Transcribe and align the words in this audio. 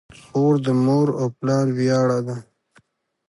خور 0.25 0.53
د 0.65 0.67
مور 0.85 1.07
او 1.19 1.27
پلار 1.39 1.67
ویاړ 1.77 2.07
ده. 2.27 2.35